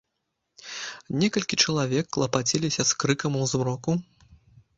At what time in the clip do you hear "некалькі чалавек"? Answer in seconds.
1.23-2.05